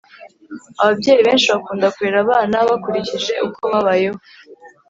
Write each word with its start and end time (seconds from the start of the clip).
ababyeyi 0.81 1.21
benshi 1.27 1.47
bakunda 1.53 1.93
kurera 1.95 2.17
abana 2.25 2.55
bakurikije 2.69 3.33
uko 3.47 3.61
babayeho 3.71 4.19